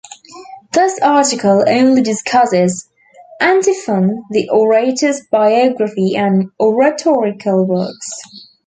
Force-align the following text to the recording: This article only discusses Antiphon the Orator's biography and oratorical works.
This 0.73 0.99
article 0.99 1.63
only 1.67 2.01
discusses 2.01 2.89
Antiphon 3.39 4.23
the 4.31 4.49
Orator's 4.49 5.21
biography 5.31 6.15
and 6.15 6.49
oratorical 6.59 7.67
works. 7.67 8.09